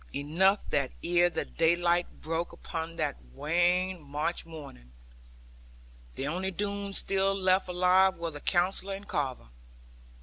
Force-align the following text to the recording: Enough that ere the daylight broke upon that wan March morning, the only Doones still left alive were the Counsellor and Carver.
Enough 0.15 0.67
that 0.71 0.93
ere 1.03 1.29
the 1.29 1.45
daylight 1.45 2.21
broke 2.21 2.51
upon 2.51 2.95
that 2.95 3.21
wan 3.21 4.01
March 4.01 4.47
morning, 4.47 4.93
the 6.15 6.25
only 6.25 6.49
Doones 6.49 6.97
still 6.97 7.35
left 7.35 7.67
alive 7.67 8.17
were 8.17 8.31
the 8.31 8.41
Counsellor 8.41 8.95
and 8.95 9.07
Carver. 9.07 9.49